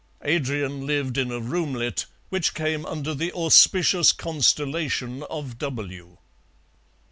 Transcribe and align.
Adrian 0.23 0.87
lived 0.87 1.15
in 1.15 1.29
a 1.29 1.39
roomlet 1.39 2.07
which 2.29 2.55
came 2.55 2.87
under 2.87 3.13
the 3.13 3.31
auspicious 3.33 4.11
constellation 4.11 5.21
of 5.29 5.59
W. 5.59 6.17